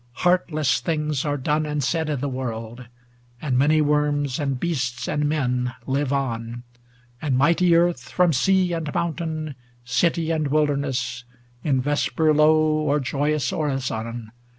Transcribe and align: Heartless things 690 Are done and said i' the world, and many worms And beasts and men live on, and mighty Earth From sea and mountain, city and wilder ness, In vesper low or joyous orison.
Heartless 0.25 0.79
things 0.81 1.19
690 1.19 1.27
Are 1.29 1.37
done 1.37 1.65
and 1.67 1.83
said 1.83 2.09
i' 2.09 2.15
the 2.15 2.27
world, 2.27 2.87
and 3.39 3.55
many 3.55 3.81
worms 3.81 4.39
And 4.39 4.59
beasts 4.59 5.07
and 5.07 5.29
men 5.29 5.75
live 5.85 6.11
on, 6.11 6.63
and 7.21 7.37
mighty 7.37 7.75
Earth 7.75 8.09
From 8.09 8.33
sea 8.33 8.73
and 8.73 8.91
mountain, 8.95 9.53
city 9.85 10.31
and 10.31 10.47
wilder 10.47 10.75
ness, 10.75 11.23
In 11.63 11.79
vesper 11.81 12.33
low 12.33 12.55
or 12.63 12.99
joyous 12.99 13.53
orison. 13.53 14.31